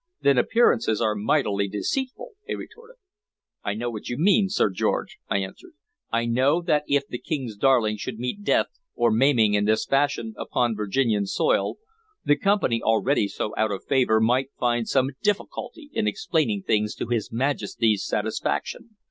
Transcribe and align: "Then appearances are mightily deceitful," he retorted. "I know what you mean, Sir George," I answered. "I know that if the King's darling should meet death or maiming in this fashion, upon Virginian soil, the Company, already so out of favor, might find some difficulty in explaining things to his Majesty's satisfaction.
"Then 0.21 0.39
appearances 0.39 0.99
are 0.99 1.13
mightily 1.13 1.67
deceitful," 1.67 2.31
he 2.47 2.55
retorted. 2.55 2.95
"I 3.63 3.75
know 3.75 3.91
what 3.91 4.09
you 4.09 4.17
mean, 4.17 4.49
Sir 4.49 4.71
George," 4.71 5.19
I 5.29 5.37
answered. 5.37 5.73
"I 6.11 6.25
know 6.25 6.59
that 6.63 6.85
if 6.87 7.05
the 7.05 7.19
King's 7.19 7.55
darling 7.55 7.97
should 7.97 8.17
meet 8.17 8.43
death 8.43 8.65
or 8.95 9.11
maiming 9.11 9.53
in 9.53 9.65
this 9.65 9.85
fashion, 9.85 10.33
upon 10.39 10.73
Virginian 10.75 11.27
soil, 11.27 11.77
the 12.25 12.35
Company, 12.35 12.81
already 12.81 13.27
so 13.27 13.53
out 13.55 13.69
of 13.71 13.83
favor, 13.85 14.19
might 14.19 14.49
find 14.59 14.87
some 14.89 15.09
difficulty 15.21 15.91
in 15.93 16.07
explaining 16.07 16.63
things 16.63 16.95
to 16.95 17.05
his 17.05 17.31
Majesty's 17.31 18.03
satisfaction. 18.03 18.97